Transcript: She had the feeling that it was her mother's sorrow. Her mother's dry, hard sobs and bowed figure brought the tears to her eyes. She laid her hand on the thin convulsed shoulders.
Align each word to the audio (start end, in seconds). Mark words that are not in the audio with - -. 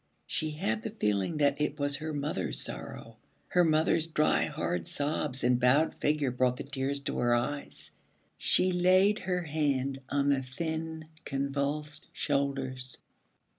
She 0.25 0.49
had 0.53 0.81
the 0.81 0.89
feeling 0.89 1.37
that 1.37 1.61
it 1.61 1.77
was 1.77 1.97
her 1.97 2.11
mother's 2.11 2.59
sorrow. 2.59 3.17
Her 3.49 3.63
mother's 3.63 4.07
dry, 4.07 4.45
hard 4.45 4.87
sobs 4.87 5.43
and 5.43 5.59
bowed 5.59 5.93
figure 5.93 6.31
brought 6.31 6.57
the 6.57 6.63
tears 6.63 6.99
to 7.01 7.19
her 7.19 7.35
eyes. 7.35 7.91
She 8.39 8.71
laid 8.71 9.19
her 9.19 9.43
hand 9.43 9.99
on 10.09 10.29
the 10.29 10.41
thin 10.41 11.05
convulsed 11.23 12.07
shoulders. 12.13 12.97